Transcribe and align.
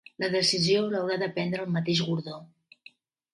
La 0.21 0.27
decisió 0.35 0.79
l'haurà 0.93 1.17
de 1.23 1.27
prendre 1.35 1.67
el 1.67 1.75
mateix 1.77 2.03
Gordó 2.09 2.41